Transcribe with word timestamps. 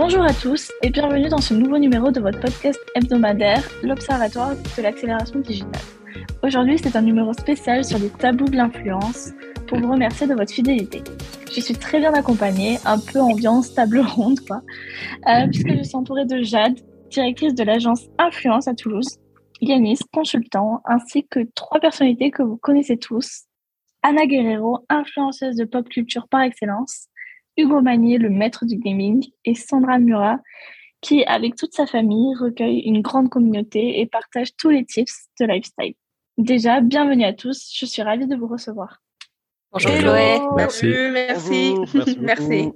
Bonjour 0.00 0.22
à 0.22 0.32
tous 0.32 0.70
et 0.84 0.90
bienvenue 0.90 1.28
dans 1.28 1.40
ce 1.40 1.54
nouveau 1.54 1.76
numéro 1.76 2.12
de 2.12 2.20
votre 2.20 2.38
podcast 2.38 2.78
hebdomadaire, 2.94 3.68
l'Observatoire 3.82 4.54
de 4.54 4.80
l'accélération 4.80 5.40
digitale. 5.40 5.82
Aujourd'hui, 6.44 6.78
c'est 6.78 6.94
un 6.94 7.02
numéro 7.02 7.32
spécial 7.32 7.84
sur 7.84 7.98
les 7.98 8.08
tabous 8.08 8.44
de 8.44 8.54
l'influence 8.54 9.32
pour 9.66 9.80
vous 9.80 9.90
remercier 9.90 10.28
de 10.28 10.34
votre 10.34 10.52
fidélité. 10.52 11.02
Je 11.52 11.60
suis 11.60 11.74
très 11.74 11.98
bien 11.98 12.14
accompagnée, 12.14 12.78
un 12.84 13.00
peu 13.00 13.18
ambiance 13.18 13.74
table 13.74 13.98
ronde, 13.98 14.38
quoi, 14.46 14.62
euh, 15.26 15.48
puisque 15.50 15.76
je 15.76 15.82
suis 15.82 15.96
entourée 15.96 16.26
de 16.26 16.44
Jade, 16.44 16.78
directrice 17.10 17.56
de 17.56 17.64
l'agence 17.64 18.06
Influence 18.20 18.68
à 18.68 18.74
Toulouse, 18.74 19.18
Yanis, 19.60 19.98
consultant, 20.12 20.80
ainsi 20.84 21.26
que 21.26 21.40
trois 21.56 21.80
personnalités 21.80 22.30
que 22.30 22.44
vous 22.44 22.56
connaissez 22.56 22.98
tous. 22.98 23.46
Anna 24.04 24.26
Guerrero, 24.26 24.78
influenceuse 24.88 25.56
de 25.56 25.64
pop 25.64 25.88
culture 25.88 26.28
par 26.28 26.42
excellence, 26.42 27.08
Hugo 27.58 27.80
Magnier, 27.82 28.18
le 28.18 28.30
maître 28.30 28.64
du 28.64 28.76
gaming, 28.76 29.26
et 29.44 29.56
Sandra 29.56 29.98
Murat, 29.98 30.38
qui, 31.00 31.24
avec 31.24 31.56
toute 31.56 31.74
sa 31.74 31.86
famille, 31.86 32.34
recueille 32.36 32.78
une 32.78 33.02
grande 33.02 33.28
communauté 33.28 34.00
et 34.00 34.06
partage 34.06 34.54
tous 34.56 34.70
les 34.70 34.84
tips 34.84 35.28
de 35.40 35.46
lifestyle. 35.46 35.94
Déjà, 36.38 36.80
bienvenue 36.80 37.24
à 37.24 37.32
tous, 37.32 37.72
je 37.74 37.84
suis 37.84 38.00
ravie 38.00 38.28
de 38.28 38.36
vous 38.36 38.46
recevoir. 38.46 39.02
Bonjour 39.72 39.90
Chloé. 39.90 40.38
Merci. 40.56 40.86
Merci. 40.86 41.74
Merci. 42.20 42.72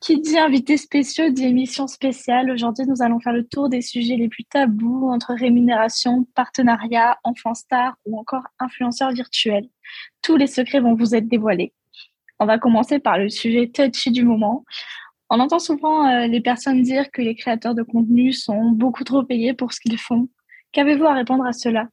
Qui 0.00 0.20
dit 0.20 0.38
invité 0.38 0.76
spéciaux 0.76 1.30
dit 1.30 1.46
émission 1.46 1.88
spéciale. 1.88 2.50
Aujourd'hui, 2.50 2.84
nous 2.86 3.02
allons 3.02 3.20
faire 3.20 3.32
le 3.32 3.44
tour 3.44 3.68
des 3.68 3.82
sujets 3.82 4.16
les 4.16 4.28
plus 4.28 4.44
tabous 4.44 5.08
entre 5.08 5.34
rémunération, 5.34 6.26
partenariat, 6.34 7.18
enfant 7.24 7.54
star 7.54 7.96
ou 8.06 8.18
encore 8.18 8.44
influenceurs 8.60 9.12
virtuels. 9.12 9.68
Tous 10.22 10.36
les 10.36 10.46
secrets 10.46 10.80
vont 10.80 10.94
vous 10.94 11.14
être 11.14 11.28
dévoilés. 11.28 11.72
On 12.38 12.46
va 12.46 12.58
commencer 12.58 12.98
par 12.98 13.18
le 13.18 13.28
sujet 13.28 13.68
touchy 13.68 14.10
du 14.10 14.24
moment. 14.24 14.64
On 15.28 15.40
entend 15.40 15.58
souvent 15.58 16.06
euh, 16.06 16.26
les 16.26 16.40
personnes 16.40 16.82
dire 16.82 17.10
que 17.10 17.22
les 17.22 17.34
créateurs 17.34 17.74
de 17.74 17.82
contenu 17.82 18.32
sont 18.32 18.70
beaucoup 18.70 19.04
trop 19.04 19.22
payés 19.22 19.54
pour 19.54 19.72
ce 19.72 19.80
qu'ils 19.80 19.98
font. 19.98 20.28
Qu'avez-vous 20.72 21.06
à 21.06 21.14
répondre 21.14 21.44
à 21.44 21.52
cela? 21.52 21.88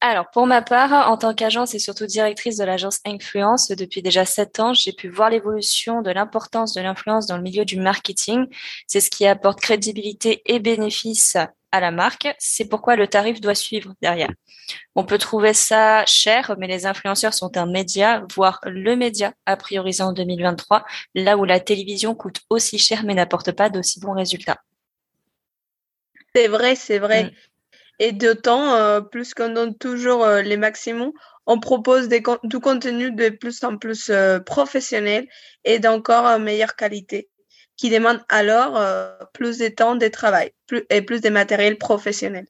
Alors, 0.00 0.26
pour 0.30 0.46
ma 0.46 0.60
part, 0.60 1.10
en 1.10 1.16
tant 1.16 1.32
qu'agence 1.32 1.74
et 1.74 1.78
surtout 1.78 2.04
directrice 2.04 2.58
de 2.58 2.64
l'agence 2.64 3.00
Influence, 3.06 3.68
depuis 3.68 4.02
déjà 4.02 4.26
sept 4.26 4.60
ans, 4.60 4.74
j'ai 4.74 4.92
pu 4.92 5.08
voir 5.08 5.30
l'évolution 5.30 6.02
de 6.02 6.10
l'importance 6.10 6.74
de 6.74 6.82
l'influence 6.82 7.26
dans 7.26 7.38
le 7.38 7.42
milieu 7.42 7.64
du 7.64 7.80
marketing. 7.80 8.46
C'est 8.86 9.00
ce 9.00 9.08
qui 9.08 9.26
apporte 9.26 9.60
crédibilité 9.60 10.42
et 10.44 10.58
bénéfice 10.58 11.38
à 11.74 11.80
la 11.80 11.90
marque. 11.90 12.28
C'est 12.38 12.66
pourquoi 12.66 12.94
le 12.94 13.08
tarif 13.08 13.40
doit 13.40 13.56
suivre 13.56 13.94
derrière. 14.00 14.30
On 14.94 15.04
peut 15.04 15.18
trouver 15.18 15.52
ça 15.52 16.06
cher, 16.06 16.54
mais 16.56 16.68
les 16.68 16.86
influenceurs 16.86 17.34
sont 17.34 17.56
un 17.56 17.66
média, 17.66 18.24
voire 18.32 18.60
le 18.64 18.94
média 18.94 19.32
à 19.44 19.56
prioriser 19.56 20.04
en 20.04 20.12
2023, 20.12 20.84
là 21.16 21.36
où 21.36 21.44
la 21.44 21.58
télévision 21.58 22.14
coûte 22.14 22.42
aussi 22.48 22.78
cher 22.78 23.02
mais 23.04 23.14
n'apporte 23.14 23.50
pas 23.50 23.70
d'aussi 23.70 23.98
bons 23.98 24.14
résultats. 24.14 24.62
C'est 26.32 26.46
vrai, 26.46 26.76
c'est 26.76 27.00
vrai. 27.00 27.24
Mm. 27.24 27.30
Et 27.98 28.12
d'autant, 28.12 28.74
euh, 28.74 29.00
plus 29.00 29.34
qu'on 29.34 29.48
donne 29.48 29.76
toujours 29.76 30.24
euh, 30.24 30.42
les 30.42 30.56
maximums, 30.56 31.12
on 31.46 31.58
propose 31.58 32.06
des 32.06 32.22
du 32.44 32.60
contenu 32.60 33.10
de 33.10 33.30
plus 33.30 33.64
en 33.64 33.76
plus 33.78 34.10
euh, 34.10 34.38
professionnel 34.38 35.26
et 35.64 35.80
d'encore 35.80 36.38
meilleure 36.38 36.76
qualité, 36.76 37.28
qui 37.76 37.90
demande 37.90 38.20
alors 38.28 38.80
plus 39.32 39.58
de 39.58 39.68
temps 39.68 39.96
de 39.96 40.08
travail 40.08 40.52
plus, 40.66 40.84
et 40.90 41.02
plus 41.02 41.20
de 41.20 41.28
matériel 41.28 41.78
professionnel. 41.78 42.46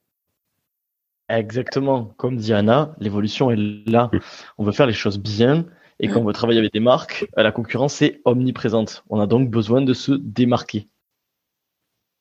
Exactement. 1.29 2.13
Comme 2.17 2.37
dit 2.37 2.53
Anna, 2.53 2.95
l'évolution 2.99 3.49
est 3.49 3.57
là. 3.87 4.11
On 4.57 4.63
veut 4.63 4.71
faire 4.71 4.85
les 4.85 4.93
choses 4.93 5.19
bien 5.19 5.65
et 5.99 6.07
quand 6.07 6.19
on 6.19 6.25
veut 6.25 6.33
travailler 6.33 6.59
avec 6.59 6.73
des 6.73 6.79
marques, 6.79 7.25
la 7.37 7.51
concurrence 7.51 8.01
est 8.01 8.21
omniprésente. 8.25 9.03
On 9.09 9.19
a 9.19 9.27
donc 9.27 9.49
besoin 9.49 9.81
de 9.81 9.93
se 9.93 10.11
démarquer. 10.11 10.89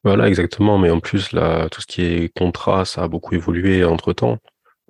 Voilà, 0.05 0.29
exactement. 0.29 0.79
Mais 0.79 0.91
en 0.91 1.01
plus, 1.01 1.33
là, 1.33 1.69
tout 1.71 1.81
ce 1.81 1.87
qui 1.87 2.03
est 2.03 2.39
contrat, 2.39 2.85
ça 2.85 3.03
a 3.03 3.09
beaucoup 3.09 3.35
évolué 3.35 3.85
entre 3.85 4.13
temps. 4.13 4.39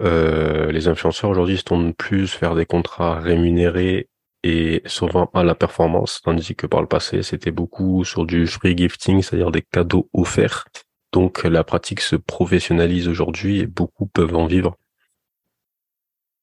Euh, 0.01 0.73
les 0.73 0.89
influenceurs 0.89 1.31
aujourd'hui 1.31 1.57
se 1.57 1.63
tournent 1.63 1.95
plus 1.95 2.39
vers 2.41 2.55
des 2.55 2.67
contrats 2.67 3.21
rémunérés 3.21 4.09
et 4.45 4.83
souvent 4.85 5.31
à 5.33 5.43
la 5.43 5.55
performance, 5.55 6.21
tandis 6.23 6.55
que 6.55 6.67
par 6.67 6.83
le 6.83 6.87
passé, 6.87 7.23
c'était 7.23 7.51
beaucoup 7.51 8.05
sur 8.05 8.27
du 8.27 8.47
free 8.47 8.77
gifting, 8.77 9.23
c'est-à-dire 9.23 9.51
des 9.51 9.63
cadeaux 9.63 10.11
offerts. 10.13 10.67
Donc 11.13 11.45
la 11.45 11.65
pratique 11.65 12.01
se 12.01 12.15
professionnalise 12.15 13.09
aujourd'hui 13.09 13.61
et 13.61 13.67
beaucoup 13.67 14.07
peuvent 14.07 14.37
en 14.37 14.47
vivre. 14.47 14.77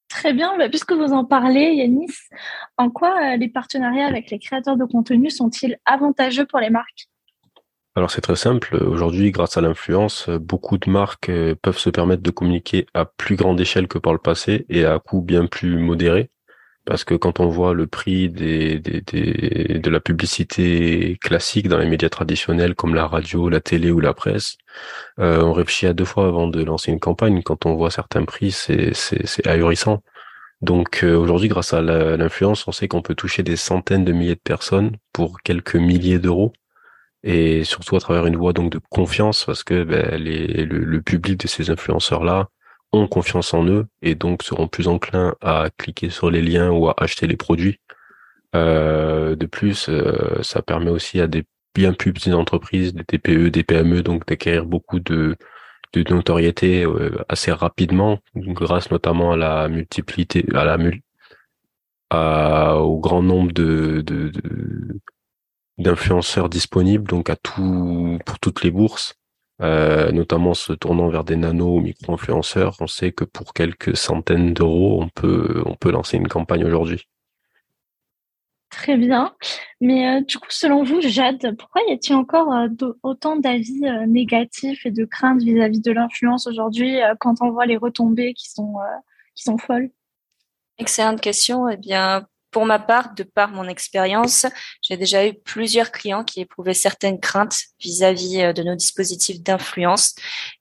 Très 0.09 0.33
bien, 0.33 0.57
bah, 0.57 0.67
puisque 0.67 0.93
vous 0.93 1.13
en 1.13 1.25
parlez, 1.25 1.75
Yanis, 1.75 2.17
en 2.77 2.89
quoi 2.89 3.15
euh, 3.21 3.37
les 3.37 3.47
partenariats 3.47 4.07
avec 4.07 4.31
les 4.31 4.39
créateurs 4.39 4.77
de 4.77 4.85
contenu 4.85 5.29
sont-ils 5.29 5.77
avantageux 5.85 6.47
pour 6.47 6.59
les 6.59 6.71
marques? 6.71 7.07
Alors 7.95 8.09
c'est 8.09 8.21
très 8.21 8.35
simple. 8.35 8.77
Aujourd'hui, 8.83 9.31
grâce 9.31 9.57
à 9.57 9.61
l'influence, 9.61 10.27
beaucoup 10.27 10.77
de 10.77 10.89
marques 10.89 11.29
euh, 11.29 11.55
peuvent 11.61 11.77
se 11.77 11.89
permettre 11.91 12.23
de 12.23 12.31
communiquer 12.31 12.87
à 12.95 13.05
plus 13.05 13.35
grande 13.35 13.59
échelle 13.61 13.87
que 13.87 13.99
par 13.99 14.13
le 14.13 14.19
passé 14.19 14.65
et 14.69 14.85
à 14.85 14.97
coût 14.97 15.21
bien 15.21 15.45
plus 15.45 15.77
modéré. 15.77 16.29
Parce 16.85 17.03
que 17.03 17.13
quand 17.13 17.39
on 17.39 17.47
voit 17.47 17.73
le 17.73 17.85
prix 17.85 18.29
des, 18.29 18.79
des, 18.79 19.01
des, 19.01 19.79
de 19.79 19.89
la 19.89 19.99
publicité 19.99 21.17
classique 21.21 21.67
dans 21.67 21.77
les 21.77 21.87
médias 21.87 22.09
traditionnels 22.09 22.73
comme 22.73 22.95
la 22.95 23.05
radio, 23.05 23.49
la 23.49 23.61
télé 23.61 23.91
ou 23.91 23.99
la 23.99 24.13
presse, 24.15 24.57
euh, 25.19 25.41
on 25.43 25.53
réfléchit 25.53 25.87
à 25.87 25.93
deux 25.93 26.05
fois 26.05 26.27
avant 26.27 26.47
de 26.47 26.63
lancer 26.63 26.91
une 26.91 26.99
campagne. 26.99 27.43
Quand 27.43 27.65
on 27.67 27.75
voit 27.75 27.91
certains 27.91 28.25
prix, 28.25 28.51
c'est, 28.51 28.93
ahurissant. 29.47 30.03
Donc 30.61 31.03
euh, 31.03 31.15
aujourd'hui, 31.15 31.49
grâce 31.49 31.73
à 31.73 31.81
l'influence, 31.81 32.67
on 32.67 32.71
sait 32.71 32.87
qu'on 32.87 33.01
peut 33.01 33.15
toucher 33.15 33.43
des 33.43 33.55
centaines 33.55 34.05
de 34.05 34.11
milliers 34.11 34.35
de 34.35 34.41
personnes 34.41 34.97
pour 35.13 35.41
quelques 35.41 35.75
milliers 35.75 36.19
d'euros 36.19 36.53
et 37.23 37.63
surtout 37.63 37.95
à 37.95 37.99
travers 37.99 38.25
une 38.25 38.35
voie 38.35 38.53
donc 38.53 38.71
de 38.71 38.79
confiance 38.89 39.45
parce 39.45 39.63
que 39.63 39.83
ben, 39.83 40.15
les, 40.15 40.65
le, 40.65 41.01
public 41.01 41.39
de 41.39 41.47
ces 41.47 41.69
influenceurs 41.69 42.23
là 42.23 42.49
ont 42.93 43.07
confiance 43.07 43.53
en 43.53 43.65
eux 43.67 43.87
et 44.01 44.15
donc 44.15 44.43
seront 44.43 44.67
plus 44.67 44.87
enclins 44.87 45.35
à 45.41 45.69
cliquer 45.77 46.09
sur 46.09 46.29
les 46.29 46.41
liens 46.41 46.69
ou 46.71 46.89
à 46.89 46.95
acheter 46.97 47.27
les 47.27 47.37
produits. 47.37 47.79
Euh, 48.55 49.35
de 49.35 49.45
plus, 49.45 49.87
euh, 49.89 50.41
ça 50.43 50.61
permet 50.61 50.89
aussi 50.89 51.21
à 51.21 51.27
des 51.27 51.45
bien 51.73 51.93
plus 51.93 52.13
petites 52.13 52.33
entreprises, 52.33 52.93
des 52.93 53.05
TPE, 53.05 53.49
des 53.49 53.63
PME, 53.63 54.03
donc 54.03 54.25
d'acquérir 54.27 54.65
beaucoup 54.65 54.99
de, 54.99 55.37
notoriété 55.95 56.83
euh, 56.83 57.17
assez 57.29 57.51
rapidement, 57.51 58.19
grâce 58.35 58.91
notamment 58.91 59.31
à 59.33 59.37
la 59.37 59.69
multiplicité, 59.69 60.45
à 60.53 60.65
la 60.65 60.77
mul 60.77 61.01
au 62.13 62.99
grand 62.99 63.21
nombre 63.23 63.53
de, 63.53 64.01
de 64.01 64.31
d'influenceurs 65.77 66.49
disponibles, 66.49 67.07
donc 67.07 67.29
à 67.29 67.37
tout 67.37 68.19
pour 68.25 68.39
toutes 68.39 68.63
les 68.63 68.71
bourses, 68.71 69.15
euh, 69.61 70.11
notamment 70.11 70.53
se 70.53 70.73
tournant 70.73 71.09
vers 71.09 71.23
des 71.23 71.35
nano 71.35 71.75
ou 71.75 71.79
micro-influenceurs. 71.79 72.75
On 72.79 72.87
sait 72.87 73.11
que 73.11 73.23
pour 73.23 73.53
quelques 73.53 73.95
centaines 73.95 74.53
d'euros, 74.53 75.01
on 75.01 75.09
peut 75.09 75.63
on 75.65 75.75
peut 75.75 75.91
lancer 75.91 76.17
une 76.17 76.27
campagne 76.27 76.65
aujourd'hui. 76.65 77.07
Très 78.69 78.95
bien. 78.95 79.35
Mais 79.81 80.07
euh, 80.07 80.21
du 80.21 80.37
coup, 80.37 80.47
selon 80.49 80.83
vous, 80.83 81.01
Jade, 81.01 81.55
pourquoi 81.57 81.81
y 81.87 81.91
a-t-il 81.91 82.15
encore 82.15 82.53
euh, 82.53 82.67
autant 83.03 83.35
d'avis 83.35 83.81
négatifs 84.07 84.85
et 84.85 84.91
de 84.91 85.05
craintes 85.05 85.41
vis-à-vis 85.41 85.81
de 85.81 85.91
l'influence 85.91 86.47
aujourd'hui 86.47 86.99
quand 87.19 87.41
on 87.41 87.51
voit 87.51 87.65
les 87.65 87.77
retombées 87.77 88.33
qui 88.33 88.49
sont, 88.49 88.75
qui 89.35 89.43
sont 89.43 89.57
folles? 89.57 89.89
Excellente 90.77 91.21
question. 91.21 91.67
Eh 91.69 91.77
bien, 91.77 92.25
pour 92.51 92.65
ma 92.65 92.79
part, 92.79 93.13
de 93.15 93.23
par 93.23 93.49
mon 93.49 93.67
expérience, 93.67 94.45
j'ai 94.81 94.97
déjà 94.97 95.25
eu 95.25 95.33
plusieurs 95.33 95.91
clients 95.91 96.23
qui 96.23 96.41
éprouvaient 96.41 96.73
certaines 96.73 97.19
craintes 97.19 97.57
vis-à-vis 97.79 98.41
euh, 98.41 98.53
de 98.53 98.63
nos 98.63 98.75
dispositifs 98.75 99.41
d'influence. 99.41 100.13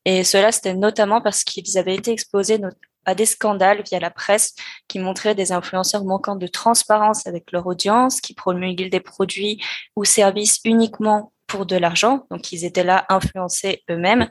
Et 0.04 0.24
cela, 0.24 0.52
c'était 0.52 0.74
notamment 0.74 1.20
parce 1.20 1.44
qu'ils 1.44 1.78
avaient 1.78 1.96
été 1.96 2.12
exposés 2.12 2.60
à 3.04 3.14
des 3.14 3.26
scandales 3.26 3.82
via 3.82 3.98
la 3.98 4.10
presse 4.10 4.54
qui 4.86 4.98
montraient 4.98 5.34
des 5.34 5.52
influenceurs 5.52 6.04
manquant 6.04 6.36
de 6.36 6.46
transparence 6.46 7.26
avec 7.26 7.50
leur 7.52 7.66
audience, 7.66 8.20
qui 8.20 8.34
promulguaient 8.34 8.88
des 8.88 9.00
produits 9.00 9.62
ou 9.96 10.04
services 10.04 10.60
uniquement 10.64 11.32
pour 11.50 11.66
de 11.66 11.76
l'argent, 11.76 12.26
donc 12.30 12.52
ils 12.52 12.64
étaient 12.64 12.84
là 12.84 13.04
influencés 13.08 13.82
eux-mêmes 13.90 14.28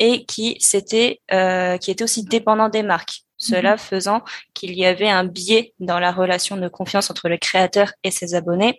et 0.00 0.24
qui 0.26 0.58
euh, 1.32 1.78
qui 1.78 1.90
étaient 1.92 2.02
aussi 2.02 2.24
dépendants 2.24 2.68
des 2.68 2.82
marques. 2.82 3.25
Cela 3.48 3.72
mhm. 3.72 3.78
faisant 3.78 4.22
qu'il 4.54 4.74
y 4.74 4.84
avait 4.86 5.08
un 5.08 5.24
biais 5.24 5.74
dans 5.80 5.98
la 5.98 6.12
relation 6.12 6.56
de 6.56 6.68
confiance 6.68 7.10
entre 7.10 7.28
le 7.28 7.36
créateur 7.36 7.92
et 8.02 8.10
ses 8.10 8.34
abonnés. 8.34 8.78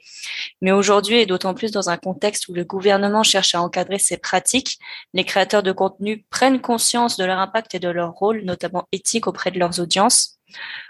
Mais 0.62 0.72
aujourd'hui, 0.72 1.18
et 1.18 1.26
d'autant 1.26 1.54
plus 1.54 1.72
dans 1.72 1.90
un 1.90 1.98
contexte 1.98 2.48
où 2.48 2.54
le 2.54 2.64
gouvernement 2.64 3.24
cherche 3.24 3.56
à 3.56 3.62
encadrer 3.62 4.00
ces 4.00 4.18
pratiques, 4.18 4.78
les 5.14 5.24
créateurs 5.24 5.64
de 5.64 5.72
contenu 5.72 6.26
prennent 6.30 6.62
conscience 6.62 7.18
de 7.18 7.26
leur 7.26 7.40
impact 7.40 7.76
et 7.76 7.80
de 7.80 7.90
leur 7.90 8.14
rôle, 8.14 8.42
notamment 8.44 8.88
éthique 8.92 9.28
auprès 9.28 9.52
de 9.52 9.60
leurs 9.60 9.80
audiences. 9.80 10.37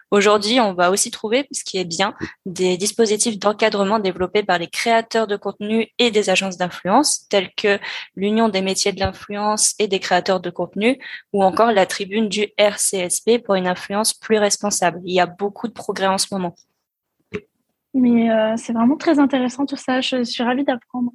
Aujourd'hui, 0.10 0.62
on 0.62 0.74
va 0.74 0.90
aussi 0.90 1.12
trouver, 1.12 1.48
ce 1.52 1.66
qui 1.66 1.78
est 1.78 1.84
bien, 1.84 2.14
des 2.46 2.78
dispositifs 2.78 3.40
d'encadrement 3.40 4.00
développés 4.00 4.42
par 4.42 4.58
les 4.58 4.68
créateurs 4.68 5.28
de 5.28 5.36
contenu 5.36 5.90
et 5.98 6.12
des 6.12 6.30
agences 6.30 6.56
d'influence, 6.56 7.28
tels 7.28 7.52
que 7.56 7.78
l'Union 8.16 8.48
des 8.48 8.62
métiers 8.62 8.94
de 8.94 9.02
l'influence 9.02 9.76
et 9.80 9.90
des 9.90 10.00
créateurs 10.00 10.40
de 10.40 10.50
contenu, 10.50 10.98
ou 11.34 11.44
encore 11.44 11.74
la 11.74 11.86
tribune 11.86 12.30
du 12.30 12.48
RCSP 12.58 13.40
pour 13.44 13.56
une 13.56 13.68
influence 13.68 14.14
plus 14.14 14.38
responsable. 14.38 15.02
Il 15.04 15.14
y 15.14 15.20
a 15.20 15.26
beaucoup 15.26 15.68
de 15.68 15.74
progrès 15.74 16.08
en 16.08 16.18
ce 16.18 16.28
moment. 16.32 16.56
Mais 17.94 18.30
c'est 18.58 18.72
vraiment 18.72 18.96
très 18.96 19.20
intéressant 19.20 19.66
tout 19.66 19.76
ça. 19.76 20.00
Je 20.00 20.24
suis 20.24 20.44
ravie 20.44 20.64
d'apprendre, 20.64 21.12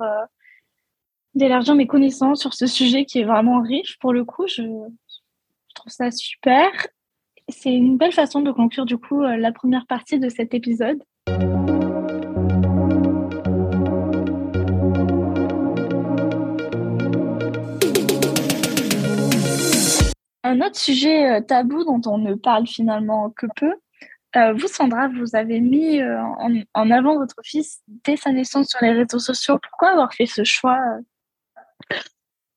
d'élargir 1.34 1.74
mes 1.74 1.86
connaissances 1.86 2.40
sur 2.40 2.52
ce 2.52 2.66
sujet 2.66 3.06
qui 3.06 3.20
est 3.20 3.24
vraiment 3.24 3.62
riche. 3.62 3.98
Pour 4.00 4.12
le 4.12 4.26
coup, 4.26 4.46
je 4.48 4.62
trouve 5.74 5.92
ça 5.92 6.10
super. 6.10 6.70
C'est 7.52 7.72
une 7.72 7.96
belle 7.96 8.12
façon 8.12 8.40
de 8.40 8.50
conclure 8.50 8.86
du 8.86 8.98
coup 8.98 9.22
la 9.22 9.52
première 9.52 9.86
partie 9.86 10.18
de 10.18 10.28
cet 10.28 10.54
épisode. 10.54 11.02
Un 20.44 20.60
autre 20.60 20.76
sujet 20.76 21.30
euh, 21.30 21.40
tabou 21.40 21.84
dont 21.84 22.00
on 22.06 22.18
ne 22.18 22.34
parle 22.34 22.66
finalement 22.66 23.30
que 23.30 23.46
peu. 23.56 23.72
Euh, 24.36 24.52
vous, 24.54 24.66
Sandra, 24.66 25.08
vous 25.08 25.36
avez 25.36 25.60
mis 25.60 26.00
euh, 26.00 26.20
en, 26.74 26.90
avant 26.90 27.16
votre 27.16 27.36
fils 27.42 27.80
dès 28.04 28.16
sa 28.16 28.32
naissance 28.32 28.68
sur 28.68 28.80
les 28.82 28.92
réseaux 28.92 29.18
sociaux. 29.18 29.58
Pourquoi 29.62 29.90
avoir 29.90 30.12
fait 30.12 30.26
ce 30.26 30.44
choix 30.44 30.78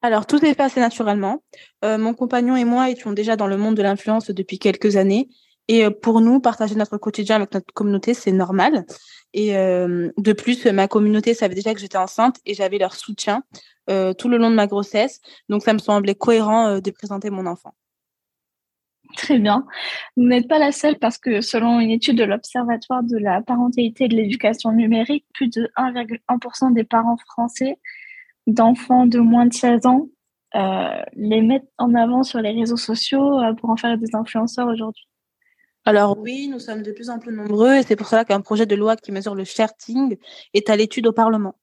Alors, 0.06 0.28
tout 0.28 0.46
est 0.46 0.54
passé 0.54 0.80
naturellement. 0.80 1.42
mon 1.82 2.14
compagnon 2.14 2.56
et 2.56 2.64
moi 2.64 2.92
étions 2.92 3.12
déjà 3.12 3.36
dans 3.36 3.48
le 3.48 3.58
monde 3.58 3.74
de 3.74 3.82
l'influence 3.82 4.30
depuis 4.30 4.60
quelques 4.60 4.98
années. 4.98 5.30
Et 5.68 5.90
pour 5.90 6.22
nous, 6.22 6.40
partager 6.40 6.76
notre 6.76 7.00
quotidien 7.00 7.38
avec 7.38 7.52
notre 7.52 7.74
communauté, 7.74 8.14
c'est 8.14 8.32
normal. 8.32 8.86
Et 9.34 9.54
de 9.54 10.34
plus, 10.34 10.68
ma 10.68 10.88
communauté 10.88 11.34
savait 11.34 11.56
déjà 11.56 11.74
que 11.74 11.80
j'étais 11.80 11.98
enceinte 11.98 12.38
et 12.46 12.54
j'avais 12.54 12.78
leur 12.78 12.94
soutien 12.94 13.42
tout 13.88 14.30
le 14.30 14.38
long 14.38 14.52
de 14.52 14.56
ma 14.56 14.68
grossesse. 14.68 15.22
Donc, 15.50 15.64
ça 15.64 15.74
me 15.74 15.80
semblait 15.80 16.14
cohérent 16.14 16.78
de 16.80 16.92
présenter 16.92 17.32
mon 17.32 17.48
enfant. 17.48 17.74
Très 19.18 19.40
bien. 19.40 19.66
Vous 20.18 20.24
n'êtes 20.26 20.48
pas 20.48 20.60
la 20.60 20.72
seule 20.72 21.00
parce 21.00 21.18
que 21.18 21.42
selon 21.42 21.80
une 21.80 21.90
étude 21.90 22.18
de 22.18 22.24
l'Observatoire 22.26 23.02
de 23.02 23.18
la 23.18 23.42
parentalité 23.42 24.06
et 24.06 24.08
de 24.08 24.16
l'éducation 24.16 24.72
numérique, 24.72 25.26
plus 25.34 25.48
de 25.48 25.72
1,1% 25.78 26.74
des 26.74 26.84
parents 26.84 27.18
français 27.18 27.80
d'enfants 28.48 29.06
de 29.06 29.20
moins 29.20 29.46
de 29.46 29.54
16 29.54 29.86
ans 29.86 30.08
euh, 30.56 31.02
les 31.14 31.42
mettent 31.42 31.70
en 31.78 31.94
avant 31.96 32.24
sur 32.24 32.40
les 32.40 32.52
réseaux 32.52 32.78
sociaux 32.78 33.40
euh, 33.40 33.54
pour 33.54 33.70
en 33.70 33.78
faire 33.78 33.98
des 33.98 34.16
influenceurs 34.16 34.68
aujourd'hui. 34.68 35.08
Alors 35.84 36.18
oui, 36.18 36.48
nous 36.48 36.60
sommes 36.60 36.82
de 36.82 36.92
plus 36.92 37.10
en 37.10 37.20
plus 37.20 37.34
nombreux 37.34 37.76
et 37.76 37.84
c'est 37.84 37.96
pour 37.96 38.08
cela 38.08 38.26
qu'un 38.26 38.42
projet 38.42 38.66
de 38.66 38.76
loi 38.76 38.96
qui 38.96 39.12
mesure 39.12 39.36
le 39.36 39.44
sharing 39.44 40.18
est 40.54 40.70
à 40.70 40.76
l'étude 40.76 41.08
au 41.08 41.12
Parlement. 41.12 41.56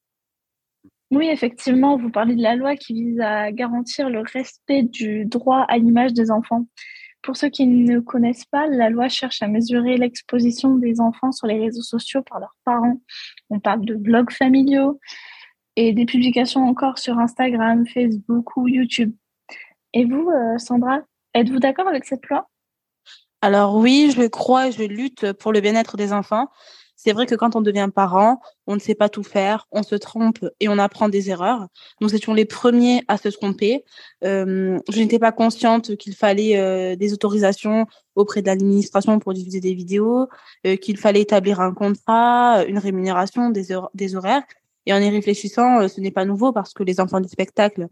Oui, 1.10 1.28
effectivement, 1.28 1.96
vous 1.96 2.10
parlez 2.10 2.36
de 2.36 2.42
la 2.42 2.54
loi 2.54 2.76
qui 2.76 2.94
vise 2.94 3.20
à 3.20 3.50
garantir 3.50 4.08
le 4.08 4.20
respect 4.20 4.82
du 4.82 5.24
droit 5.24 5.64
à 5.68 5.76
l'image 5.76 6.12
des 6.12 6.30
enfants. 6.30 6.66
Pour 7.22 7.36
ceux 7.36 7.50
qui 7.50 7.66
ne 7.66 8.00
connaissent 8.00 8.46
pas, 8.46 8.66
la 8.66 8.90
loi 8.90 9.08
cherche 9.08 9.42
à 9.42 9.48
mesurer 9.48 9.96
l'exposition 9.96 10.76
des 10.76 11.00
enfants 11.00 11.30
sur 11.30 11.46
les 11.46 11.58
réseaux 11.58 11.82
sociaux 11.82 12.22
par 12.22 12.40
leurs 12.40 12.56
parents. 12.64 13.00
On 13.50 13.60
parle 13.60 13.84
de 13.84 13.94
blogs 13.94 14.32
familiaux 14.32 14.98
et 15.76 15.92
des 15.92 16.04
publications 16.04 16.66
encore 16.66 16.98
sur 16.98 17.18
Instagram, 17.18 17.86
Facebook 17.86 18.56
ou 18.56 18.68
YouTube. 18.68 19.14
Et 19.94 20.04
vous, 20.04 20.28
euh, 20.28 20.58
Sandra, 20.58 21.00
êtes-vous 21.34 21.58
d'accord 21.58 21.88
avec 21.88 22.04
cette 22.04 22.26
loi? 22.28 22.48
Alors 23.40 23.76
oui, 23.76 24.12
je 24.14 24.26
crois 24.28 24.70
je 24.70 24.82
lutte 24.84 25.32
pour 25.32 25.52
le 25.52 25.60
bien-être 25.60 25.96
des 25.96 26.12
enfants. 26.12 26.48
C'est 26.94 27.12
vrai 27.12 27.26
que 27.26 27.34
quand 27.34 27.56
on 27.56 27.62
devient 27.62 27.88
parent, 27.92 28.40
on 28.68 28.76
ne 28.76 28.80
sait 28.80 28.94
pas 28.94 29.08
tout 29.08 29.24
faire, 29.24 29.66
on 29.72 29.82
se 29.82 29.96
trompe 29.96 30.38
et 30.60 30.68
on 30.68 30.78
apprend 30.78 31.08
des 31.08 31.30
erreurs. 31.30 31.66
Nous 32.00 32.14
étions 32.14 32.32
les 32.32 32.44
premiers 32.44 33.02
à 33.08 33.16
se 33.16 33.28
tromper. 33.28 33.84
Euh, 34.22 34.78
je 34.88 35.00
n'étais 35.00 35.18
pas 35.18 35.32
consciente 35.32 35.96
qu'il 35.96 36.14
fallait 36.14 36.56
euh, 36.60 36.94
des 36.94 37.12
autorisations 37.12 37.86
auprès 38.14 38.40
de 38.40 38.46
l'administration 38.46 39.18
pour 39.18 39.34
diffuser 39.34 39.58
des 39.58 39.74
vidéos, 39.74 40.28
qu'il 40.80 40.96
fallait 40.96 41.22
établir 41.22 41.60
un 41.60 41.74
contrat, 41.74 42.62
une 42.68 42.78
rémunération, 42.78 43.50
des, 43.50 43.76
des 43.94 44.14
horaires. 44.14 44.42
Et 44.86 44.92
en 44.92 44.98
y 44.98 45.08
réfléchissant, 45.08 45.88
ce 45.88 46.00
n'est 46.00 46.10
pas 46.10 46.24
nouveau 46.24 46.52
parce 46.52 46.74
que 46.74 46.82
les 46.82 47.00
enfants 47.00 47.20
du 47.20 47.28
spectacle 47.28 47.88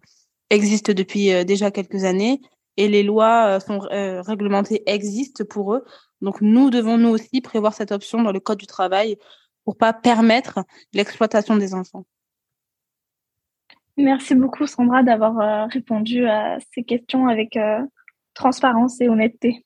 existent 0.51 0.93
depuis 0.93 1.45
déjà 1.45 1.71
quelques 1.71 2.05
années 2.05 2.41
et 2.77 2.89
les 2.89 3.03
lois 3.03 3.61
sont 3.61 3.79
réglementées 3.79 4.83
existent 4.87 5.45
pour 5.45 5.75
eux. 5.75 5.85
Donc 6.21 6.41
nous 6.41 6.71
devons 6.71 6.99
nous 6.99 7.11
aussi 7.11 7.41
prévoir 7.41 7.75
cette 7.75 7.93
option 7.93 8.23
dans 8.23 8.33
le 8.33 8.41
code 8.41 8.59
du 8.59 8.67
travail 8.67 9.17
pour 9.65 9.77
pas 9.77 9.93
permettre 9.93 10.61
l'exploitation 10.93 11.57
des 11.57 11.75
enfants. 11.75 12.05
Merci 13.97 14.35
beaucoup 14.35 14.67
Sandra 14.67 15.03
d'avoir 15.03 15.39
euh, 15.41 15.67
répondu 15.67 16.27
à 16.27 16.59
ces 16.73 16.83
questions 16.83 17.29
avec 17.29 17.57
euh, 17.57 17.81
transparence 18.35 19.01
et 19.01 19.09
honnêteté. 19.09 19.65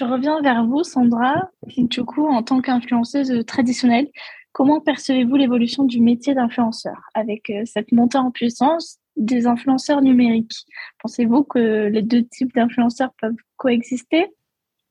Je 0.00 0.06
reviens 0.06 0.40
vers 0.40 0.64
vous, 0.64 0.82
Sandra. 0.82 1.50
Du 1.76 2.04
coup, 2.04 2.26
en 2.26 2.42
tant 2.42 2.62
qu'influenceuse 2.62 3.44
traditionnelle, 3.44 4.08
comment 4.52 4.80
percevez-vous 4.80 5.36
l'évolution 5.36 5.84
du 5.84 6.00
métier 6.00 6.32
d'influenceur 6.32 6.96
avec 7.12 7.50
euh, 7.50 7.64
cette 7.66 7.92
montée 7.92 8.16
en 8.16 8.30
puissance 8.30 8.96
des 9.16 9.46
influenceurs 9.46 10.00
numériques? 10.00 10.54
Pensez-vous 11.02 11.44
que 11.44 11.88
les 11.88 12.00
deux 12.00 12.24
types 12.24 12.54
d'influenceurs 12.54 13.12
peuvent 13.20 13.36
coexister 13.58 14.34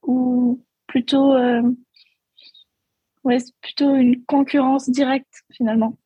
ou 0.04 0.64
plutôt, 0.86 1.34
euh, 1.34 1.64
plutôt 3.62 3.96
une 3.96 4.24
concurrence 4.26 4.92
directe 4.92 5.42
finalement? 5.52 5.98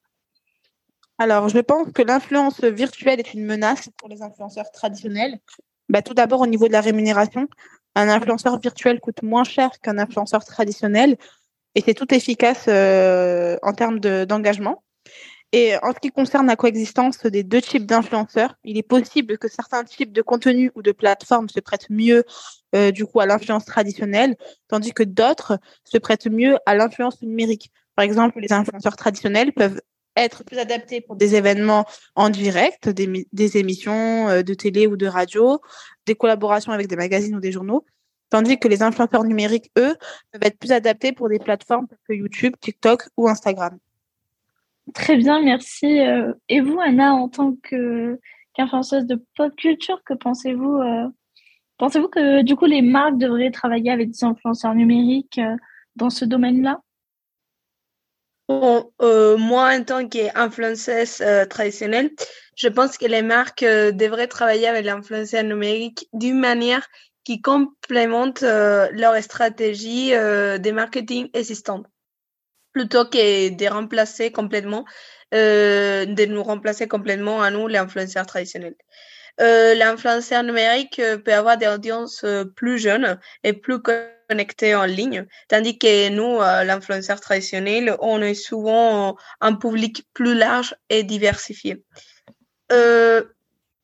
Alors, 1.17 1.50
je 1.50 1.59
pense 1.59 1.91
que 1.91 2.03
l'influence 2.03 2.63
virtuelle 2.63 3.19
est 3.19 3.33
une 3.33 3.44
menace 3.44 3.89
pour 3.97 4.07
les 4.07 4.21
influenceurs 4.21 4.71
traditionnels. 4.71 5.41
Bah, 5.89 6.01
tout 6.01 6.13
d'abord, 6.13 6.39
au 6.39 6.47
niveau 6.47 6.69
de 6.69 6.71
la 6.71 6.79
rémunération, 6.79 7.50
un 7.95 8.10
influenceur 8.10 8.60
virtuel 8.60 9.00
coûte 9.00 9.24
moins 9.24 9.44
cher 9.44 9.69
qu'un 9.81 9.98
influenceur 9.98 10.44
traditionnel 10.45 11.18
et 11.75 11.81
c'est 11.81 11.94
tout 11.94 12.13
efficace 12.13 12.66
euh, 12.68 13.57
en 13.62 13.74
termes 13.74 14.00
d'engagement. 14.00 14.84
Et 15.51 15.75
en 15.84 15.94
ce 15.94 16.00
qui 16.00 16.10
concerne 16.10 16.48
la 16.48 16.56
coexistence 16.56 17.24
des 17.28 17.44
deux 17.44 17.62
types 17.62 17.86
d'influenceurs, 17.86 18.56
il 18.63 18.75
est 18.78 18.88
possible 18.88 19.38
que 19.38 19.48
certains 19.48 19.84
types 19.84 20.12
de 20.12 20.24
contenus 20.24 20.72
ou 20.74 20.81
de 20.81 20.92
plateformes 20.92 21.48
se 21.48 21.60
prêtent 21.60 21.92
mieux 21.92 22.24
euh, 22.74 22.90
du 22.90 23.06
coup 23.06 23.19
à 23.19 23.28
l'influence 23.28 23.66
traditionnelle, 23.66 24.36
tandis 24.68 24.94
que 24.94 25.04
d'autres 25.04 25.60
se 25.84 26.00
prêtent 26.00 26.25
mieux 26.25 26.57
à 26.66 26.74
l'influence 26.74 27.22
numérique. 27.22 27.72
Par 27.96 28.04
exemple, 28.04 28.39
les 28.39 28.51
influenceurs 28.51 28.96
traditionnels 28.96 29.54
peuvent 29.54 29.80
être 30.15 30.44
plus 30.44 30.57
adaptés 30.57 31.01
pour 31.01 31.15
des 31.15 31.36
événements 31.36 31.86
en 32.15 32.30
direct, 32.30 32.89
des, 32.89 33.57
émissions 33.57 34.30
euh, 34.30 34.44
de 34.44 34.54
télé 34.54 34.88
ou 34.88 34.98
de 34.98 35.07
radio, 35.07 35.60
des 36.06 36.15
collaborations 36.15 36.72
avec 36.72 36.88
des 36.88 36.96
magazines 36.96 37.36
ou 37.36 37.39
des 37.39 37.51
journaux, 37.51 37.86
tandis 38.29 38.60
que 38.60 38.67
les 38.67 38.84
influenceurs 38.84 39.24
numériques, 39.24 39.72
eux, 39.77 39.96
peuvent 40.32 40.43
être 40.43 40.60
plus 40.60 40.72
adaptés 40.72 41.12
pour 41.12 41.29
des 41.29 41.39
plateformes 41.39 41.88
comme 41.88 42.15
YouTube, 42.15 42.53
TikTok 42.60 43.03
ou 43.17 43.27
Instagram. 43.27 43.77
Très 44.93 45.15
bien, 45.15 45.41
merci. 45.41 46.00
Euh, 46.00 46.34
et 46.50 46.62
vous, 46.62 46.79
Anna, 46.79 47.13
en 47.13 47.29
tant 47.29 47.55
que 47.63 48.20
qu'influenceuse 48.53 49.05
de 49.05 49.24
pop 49.36 49.55
culture, 49.55 50.01
que 50.05 50.13
pensez-vous 50.13 50.75
euh, 50.75 51.08
Pensez-vous 51.77 52.08
que 52.08 52.43
du 52.43 52.55
coup 52.55 52.65
les 52.65 52.84
marques 52.84 53.17
devraient 53.17 53.50
travailler 53.50 53.89
avec 53.89 54.12
des 54.12 54.24
influenceurs 54.24 54.75
numériques 54.75 55.41
dans 55.96 56.12
ce 56.12 56.24
domaine-là? 56.24 56.79
Moi, 58.50 59.75
en 59.75 59.83
tant 59.83 60.07
qu'influenceuse 60.07 61.23
traditionnelle, 61.50 62.12
je 62.55 62.67
pense 62.67 62.97
que 62.97 63.05
les 63.05 63.21
marques 63.21 63.63
devraient 63.63 64.27
travailler 64.27 64.67
avec 64.67 64.85
l'influenceur 64.85 65.43
numérique 65.43 66.07
d'une 66.13 66.39
manière 66.39 66.88
qui 67.23 67.41
complémente 67.41 68.41
leur 68.41 69.21
stratégie 69.23 70.12
de 70.12 70.71
marketing 70.71 71.29
existante 71.33 71.85
plutôt 72.73 73.05
que 73.05 73.50
de 73.50 73.67
remplacer 73.67 74.31
complètement, 74.31 74.85
euh, 75.33 76.05
de 76.05 76.25
nous 76.25 76.43
remplacer 76.43 76.88
complètement 76.88 77.41
à 77.41 77.51
nous, 77.51 77.67
l'influenceur 77.67 78.25
traditionnel. 78.25 78.75
Euh, 79.41 79.73
l'influenceur 79.75 80.43
numérique 80.43 81.00
euh, 81.00 81.17
peut 81.17 81.33
avoir 81.33 81.57
des 81.57 81.67
audiences 81.67 82.23
euh, 82.23 82.45
plus 82.45 82.77
jeunes 82.77 83.19
et 83.43 83.53
plus 83.53 83.81
connectées 84.34 84.75
en 84.75 84.86
ligne, 84.86 85.25
tandis 85.48 85.78
que 85.78 86.10
nous, 86.10 86.40
l'influenceur 86.40 87.20
traditionnel, 87.22 87.96
on 88.00 88.22
est 88.22 88.34
souvent 88.34 89.16
un 89.42 89.54
public 89.54 90.06
plus 90.13 90.36
large 90.36 90.75
et 90.90 91.04
diversifié. 91.04 91.84
Euh, 92.72 93.24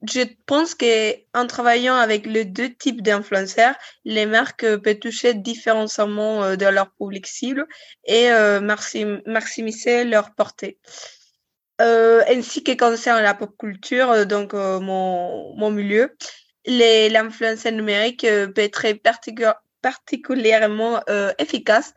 je 0.08 0.22
pense 0.46 0.76
qu'en 0.76 1.48
travaillant 1.48 1.96
avec 1.96 2.26
les 2.26 2.46
deux 2.46 2.74
types 2.74 3.02
d'influenceurs, 3.02 3.76
les 4.06 4.26
marques 4.26 4.64
euh, 4.64 4.78
peuvent 4.78 5.00
toucher 5.00 5.34
différents 5.34 5.88
euh, 6.00 6.56
de 6.56 6.66
leur 6.66 6.92
public 6.92 7.28
cible 7.28 7.68
et 8.06 8.32
euh, 8.32 8.62
maximiser 8.62 10.06
leur 10.06 10.34
portée. 10.36 10.80
ainsi 11.80 12.64
que 12.64 12.76
concerne 12.78 13.22
la 13.24 13.34
pop 13.34 13.56
culture, 13.58 14.26
donc 14.26 14.54
mon, 14.54 15.56
mon 15.56 15.72
milieu, 15.72 16.16
l'influence 16.66 17.66
numérique 17.66 18.22
peut 18.22 18.62
être 18.62 18.86
particulièrement 19.82 21.02
efficace 21.38 21.94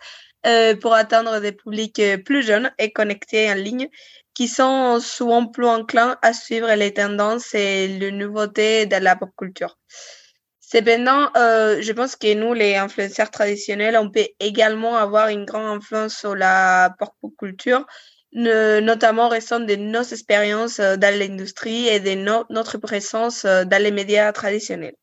pour 0.80 0.94
atteindre 0.94 1.40
des 1.40 1.52
publics 1.52 2.02
plus 2.24 2.42
jeunes 2.42 2.72
et 2.78 2.92
connectés 2.92 3.50
en 3.50 3.54
ligne 3.54 3.88
qui 4.34 4.48
sont 4.48 4.98
souvent 5.00 5.46
plus 5.46 5.66
enclins 5.66 6.16
à 6.22 6.32
suivre 6.32 6.72
les 6.74 6.94
tendances 6.94 7.54
et 7.54 7.88
les 7.88 8.12
nouveautés 8.12 8.86
de 8.86 8.96
la 8.96 9.16
pop 9.16 9.30
culture. 9.36 9.76
Maintenant, 10.80 11.30
euh, 11.36 11.82
je 11.82 11.92
pense 11.92 12.16
que 12.16 12.32
nous, 12.32 12.54
les 12.54 12.76
influenceurs 12.76 13.30
traditionnels, 13.30 13.96
on 13.98 14.10
peut 14.10 14.26
également 14.40 14.96
avoir 14.96 15.28
une 15.28 15.44
grande 15.44 15.66
influence 15.66 16.16
sur 16.16 16.34
la 16.34 16.94
pop 16.98 17.10
culture, 17.38 17.84
notamment 18.32 19.28
restant 19.28 19.60
de 19.60 19.76
nos 19.76 20.02
expériences 20.02 20.80
euh, 20.80 20.96
dans 20.96 21.14
l'industrie 21.14 21.88
et 21.88 22.00
de 22.00 22.14
notre 22.50 22.78
présence 22.78 23.44
euh, 23.44 23.64
dans 23.64 23.82
les 23.82 23.90
médias 23.90 24.32
traditionnels. 24.32 24.94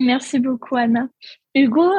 Merci 0.00 0.40
beaucoup, 0.40 0.76
Anna. 0.76 1.08
Hugo, 1.54 1.90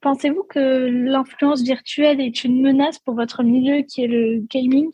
pensez-vous 0.00 0.42
que 0.42 0.86
l'influence 0.88 1.62
virtuelle 1.62 2.20
est 2.20 2.44
une 2.44 2.60
menace 2.60 2.98
pour 2.98 3.14
votre 3.14 3.42
milieu 3.42 3.82
qui 3.82 4.04
est 4.04 4.08
le 4.08 4.40
gaming? 4.50 4.90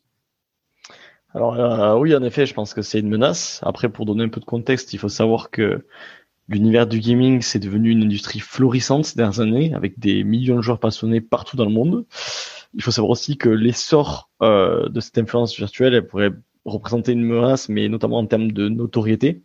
Alors 1.34 1.98
oui, 1.98 2.14
en 2.14 2.22
effet, 2.22 2.46
je 2.46 2.54
pense 2.54 2.74
que 2.74 2.82
c'est 2.82 3.00
une 3.00 3.08
menace. 3.08 3.60
Après, 3.62 3.88
pour 3.88 4.06
donner 4.06 4.24
un 4.24 4.28
peu 4.28 4.40
de 4.40 4.46
contexte, 4.46 4.92
il 4.92 4.98
faut 4.98 5.08
savoir 5.08 5.50
que 5.50 5.84
L'univers 6.48 6.86
du 6.86 7.00
gaming, 7.00 7.42
c'est 7.42 7.58
devenu 7.58 7.90
une 7.90 8.04
industrie 8.04 8.38
florissante 8.38 9.04
ces 9.04 9.16
dernières 9.16 9.40
années, 9.40 9.74
avec 9.74 9.98
des 9.98 10.22
millions 10.22 10.56
de 10.56 10.62
joueurs 10.62 10.78
passionnés 10.78 11.20
partout 11.20 11.56
dans 11.56 11.64
le 11.64 11.72
monde. 11.72 12.06
Il 12.74 12.82
faut 12.82 12.92
savoir 12.92 13.10
aussi 13.10 13.36
que 13.36 13.48
l'essor 13.48 14.30
euh, 14.42 14.88
de 14.88 15.00
cette 15.00 15.18
influence 15.18 15.56
virtuelle, 15.56 15.94
elle 15.94 16.06
pourrait 16.06 16.30
représenter 16.64 17.12
une 17.12 17.24
menace, 17.24 17.68
mais 17.68 17.88
notamment 17.88 18.18
en 18.18 18.26
termes 18.26 18.52
de 18.52 18.68
notoriété, 18.68 19.42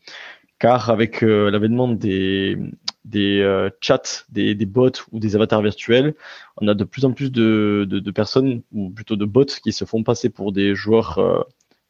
car 0.62 0.92
avec 0.92 1.24
euh, 1.24 1.50
l'avènement 1.50 1.88
des, 1.88 2.56
des 3.04 3.42
euh, 3.42 3.72
chats, 3.82 4.26
des, 4.30 4.54
des, 4.54 4.68
bots 4.68 4.92
ou 5.12 5.20
des 5.20 5.36
avatars 5.36 5.64
virtuels, 5.64 6.14
on 6.58 6.68
a 6.68 6.76
de 6.76 6.84
plus 6.84 7.04
en 7.04 7.14
plus 7.14 7.32
de, 7.32 7.88
de, 7.90 7.98
de 7.98 8.12
personnes, 8.12 8.62
ou 8.72 8.92
plutôt 8.92 9.16
de 9.16 9.26
bots, 9.26 9.46
qui 9.64 9.74
se 9.74 9.86
font 9.86 10.04
passer 10.04 10.30
pour 10.30 10.52
des 10.52 10.76
joueurs 10.76 11.18
euh, 11.18 11.42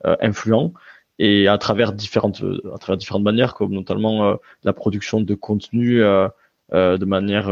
euh, 0.06 0.16
influents 0.22 0.72
et 1.20 1.50
à 1.50 1.58
travers 1.58 1.92
différentes 1.92 2.42
à 2.74 2.78
travers 2.78 2.98
différentes 2.98 3.24
manières 3.24 3.56
comme 3.56 3.74
notamment 3.74 4.24
euh, 4.24 4.36
la 4.64 4.72
production 4.72 5.20
de 5.20 5.36
contenu 5.36 6.02
de 6.72 7.06
manière 7.06 7.46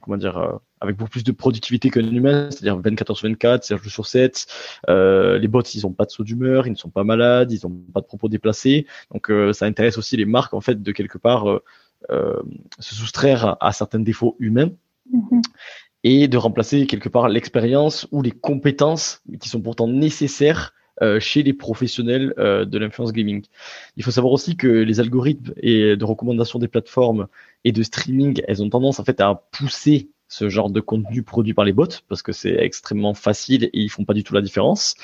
comment 0.00 0.16
dire 0.16 0.60
avec 0.80 0.96
beaucoup 0.96 1.10
plus 1.10 1.24
de 1.24 1.32
productivité 1.32 1.90
qu'un 1.90 2.08
humain, 2.08 2.48
c'est-à-dire 2.50 2.76
24 2.78 3.10
heures 3.10 3.16
sur 3.16 3.28
24, 3.28 3.64
7 3.64 3.78
jours 3.78 3.92
sur 3.92 4.06
7. 4.06 4.46
les 4.88 5.48
bots, 5.48 5.62
ils 5.62 5.86
ont 5.86 5.92
pas 5.92 6.04
de 6.04 6.10
saut 6.10 6.24
d'humeur, 6.24 6.66
ils 6.66 6.72
ne 6.72 6.76
sont 6.76 6.90
pas 6.90 7.04
malades, 7.04 7.52
ils 7.52 7.60
n'ont 7.64 7.74
pas 7.92 8.00
de 8.00 8.06
propos 8.06 8.28
déplacés. 8.28 8.86
Donc 9.12 9.30
ça 9.52 9.66
intéresse 9.66 9.98
aussi 9.98 10.16
les 10.16 10.24
marques 10.24 10.54
en 10.54 10.60
fait 10.60 10.82
de 10.82 10.92
quelque 10.92 11.18
part 11.18 11.60
se 12.08 12.94
soustraire 12.94 13.56
à, 13.60 13.72
certains 13.72 14.00
défauts 14.00 14.36
humains. 14.38 14.70
Mm-hmm. 15.12 15.42
et 16.04 16.28
de 16.28 16.36
remplacer 16.36 16.86
quelque 16.86 17.08
part 17.08 17.28
l'expérience 17.28 18.06
ou 18.12 18.22
les 18.22 18.30
compétences 18.30 19.20
qui 19.40 19.48
sont 19.48 19.60
pourtant 19.60 19.88
nécessaires 19.88 20.72
euh, 20.72 20.81
chez 21.20 21.42
les 21.42 21.52
professionnels 21.52 22.34
euh, 22.38 22.64
de 22.64 22.78
l'influence 22.78 23.12
gaming. 23.12 23.44
Il 23.96 24.04
faut 24.04 24.10
savoir 24.10 24.32
aussi 24.32 24.56
que 24.56 24.66
les 24.66 25.00
algorithmes 25.00 25.52
et 25.56 25.96
de 25.96 26.04
recommandation 26.04 26.58
des 26.58 26.68
plateformes 26.68 27.28
et 27.64 27.72
de 27.72 27.82
streaming, 27.82 28.42
elles 28.46 28.62
ont 28.62 28.68
tendance 28.68 29.00
en 29.00 29.04
fait 29.04 29.20
à 29.20 29.34
pousser 29.52 30.10
ce 30.28 30.48
genre 30.48 30.70
de 30.70 30.80
contenu 30.80 31.22
produit 31.22 31.52
par 31.52 31.64
les 31.64 31.72
bots 31.72 31.86
parce 32.08 32.22
que 32.22 32.32
c'est 32.32 32.54
extrêmement 32.54 33.12
facile 33.12 33.64
et 33.64 33.70
ils 33.74 33.90
font 33.90 34.04
pas 34.04 34.14
du 34.14 34.24
tout 34.24 34.32
la 34.32 34.40
différence, 34.40 34.94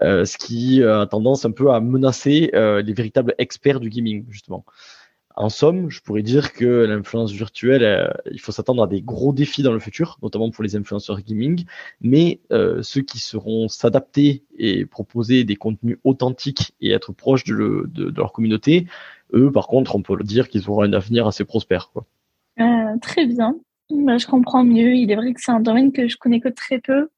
euh, 0.00 0.24
ce 0.24 0.38
qui 0.38 0.82
a 0.82 1.06
tendance 1.06 1.44
un 1.44 1.50
peu 1.50 1.70
à 1.70 1.80
menacer 1.80 2.50
les 2.54 2.92
véritables 2.92 3.34
experts 3.38 3.80
du 3.80 3.90
gaming 3.90 4.24
justement. 4.30 4.64
En 5.36 5.48
somme, 5.48 5.90
je 5.90 6.00
pourrais 6.00 6.22
dire 6.22 6.52
que 6.52 6.64
l'influence 6.64 7.32
virtuelle, 7.32 7.84
euh, 7.84 8.08
il 8.32 8.40
faut 8.40 8.52
s'attendre 8.52 8.82
à 8.82 8.86
des 8.86 9.00
gros 9.00 9.32
défis 9.32 9.62
dans 9.62 9.72
le 9.72 9.78
futur, 9.78 10.18
notamment 10.22 10.50
pour 10.50 10.64
les 10.64 10.74
influenceurs 10.74 11.20
gaming, 11.20 11.64
mais 12.00 12.40
euh, 12.50 12.82
ceux 12.82 13.02
qui 13.02 13.20
seront 13.20 13.68
s'adapter 13.68 14.42
et 14.58 14.84
proposer 14.86 15.44
des 15.44 15.56
contenus 15.56 15.98
authentiques 16.02 16.74
et 16.80 16.90
être 16.90 17.12
proches 17.12 17.44
de, 17.44 17.88
leur 18.16 18.32
communauté, 18.32 18.86
eux, 19.32 19.52
par 19.52 19.68
contre, 19.68 19.94
on 19.94 20.02
peut 20.02 20.16
le 20.16 20.24
dire 20.24 20.48
qu'ils 20.48 20.68
auront 20.68 20.82
un 20.82 20.92
avenir 20.92 21.28
assez 21.28 21.44
prospère. 21.44 21.90
Quoi. 21.92 22.04
Euh, 22.58 22.98
très 23.00 23.26
bien. 23.26 23.54
Bah, 23.90 24.18
je 24.18 24.26
comprends 24.26 24.64
mieux. 24.64 24.94
Il 24.94 25.12
est 25.12 25.16
vrai 25.16 25.32
que 25.32 25.40
c'est 25.40 25.52
un 25.52 25.60
domaine 25.60 25.92
que 25.92 26.08
je 26.08 26.16
connais 26.16 26.40
que 26.40 26.48
très 26.48 26.80
peu 26.80 27.08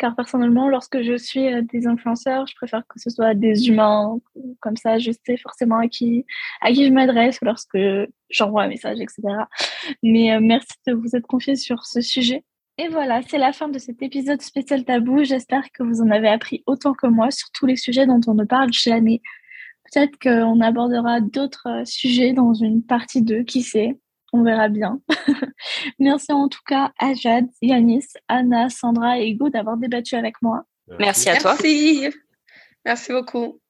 car 0.00 0.16
personnellement, 0.16 0.68
lorsque 0.68 1.02
je 1.02 1.14
suis 1.16 1.52
euh, 1.52 1.60
des 1.60 1.86
influenceurs, 1.86 2.46
je 2.46 2.54
préfère 2.56 2.82
que 2.88 2.98
ce 2.98 3.10
soit 3.10 3.34
des 3.34 3.68
humains, 3.68 4.18
comme 4.60 4.76
ça, 4.76 4.98
je 4.98 5.12
sais 5.26 5.36
forcément 5.36 5.76
à 5.76 5.88
qui, 5.88 6.24
je 6.64 6.90
m'adresse 6.90 7.38
lorsque 7.42 7.78
j'envoie 8.30 8.62
un 8.62 8.68
message, 8.68 8.98
etc. 8.98 9.20
Mais 10.02 10.32
euh, 10.32 10.40
merci 10.40 10.72
de 10.86 10.94
vous 10.94 11.14
être 11.14 11.26
confié 11.26 11.54
sur 11.54 11.84
ce 11.84 12.00
sujet. 12.00 12.42
Et 12.78 12.88
voilà, 12.88 13.20
c'est 13.28 13.36
la 13.36 13.52
fin 13.52 13.68
de 13.68 13.78
cet 13.78 14.00
épisode 14.00 14.40
spécial 14.40 14.84
tabou. 14.84 15.22
J'espère 15.22 15.70
que 15.70 15.82
vous 15.82 16.00
en 16.00 16.10
avez 16.10 16.28
appris 16.28 16.62
autant 16.66 16.94
que 16.94 17.06
moi 17.06 17.30
sur 17.30 17.50
tous 17.52 17.66
les 17.66 17.76
sujets 17.76 18.06
dont 18.06 18.22
on 18.26 18.32
ne 18.32 18.44
parle 18.44 18.72
jamais. 18.72 19.20
Peut-être 19.92 20.18
qu'on 20.18 20.60
abordera 20.60 21.20
d'autres 21.20 21.68
euh, 21.68 21.84
sujets 21.84 22.32
dans 22.32 22.54
une 22.54 22.82
partie 22.82 23.20
2, 23.20 23.42
qui 23.42 23.60
sait? 23.60 23.98
On 24.32 24.42
verra 24.42 24.68
bien. 24.68 25.00
Merci 25.98 26.32
en 26.32 26.48
tout 26.48 26.62
cas 26.66 26.92
à 26.98 27.14
Jade, 27.14 27.48
Yanis, 27.62 28.06
Anna, 28.28 28.68
Sandra 28.68 29.18
et 29.18 29.28
Hugo 29.28 29.48
d'avoir 29.48 29.76
débattu 29.76 30.14
avec 30.14 30.40
moi. 30.42 30.64
Merci 30.98 31.28
à 31.28 31.36
toi. 31.36 31.52
Merci. 31.52 32.08
Merci 32.84 33.12
beaucoup. 33.12 33.60